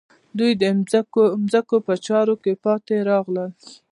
[0.37, 0.63] دوی د
[1.51, 3.51] ځمکو په چارو کې پاتې راغلل.